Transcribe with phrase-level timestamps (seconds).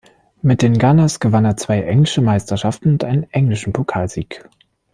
[0.41, 4.43] Mit den Gunners gewann er zwei englische Meisterschaften und einen englischen Pokalsieg.